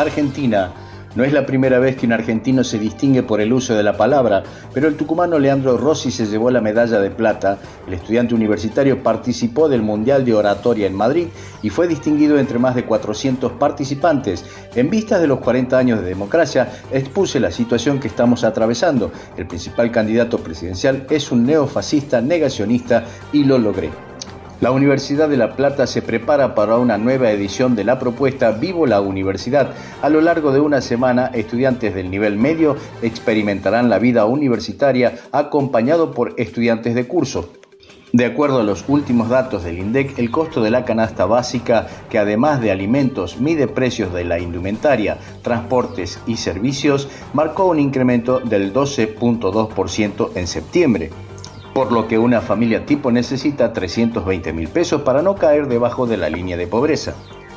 [0.00, 0.72] Argentina.
[1.14, 3.96] No es la primera vez que un argentino se distingue por el uso de la
[3.96, 7.58] palabra, pero el tucumano Leandro Rossi se llevó la medalla de plata.
[7.86, 11.28] El estudiante universitario participó del Mundial de Oratoria en Madrid
[11.62, 14.44] y fue distinguido entre más de 400 participantes.
[14.76, 19.10] En vistas de los 40 años de democracia, expuse la situación que estamos atravesando.
[19.36, 24.07] El principal candidato presidencial es un neofascista negacionista y lo logré.
[24.60, 28.86] La Universidad de La Plata se prepara para una nueva edición de la propuesta Vivo
[28.86, 29.70] la Universidad.
[30.02, 36.10] A lo largo de una semana, estudiantes del nivel medio experimentarán la vida universitaria acompañado
[36.10, 37.52] por estudiantes de curso.
[38.12, 42.18] De acuerdo a los últimos datos del INDEC, el costo de la canasta básica, que
[42.18, 48.72] además de alimentos mide precios de la indumentaria, transportes y servicios, marcó un incremento del
[48.72, 51.12] 12.2% en septiembre
[51.78, 56.16] por lo que una familia tipo necesita 320 mil pesos para no caer debajo de
[56.16, 57.14] la línea de pobreza.